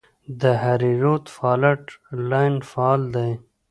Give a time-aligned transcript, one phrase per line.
[0.41, 1.83] د هریرود فالټ
[2.29, 3.31] لاین فعال دی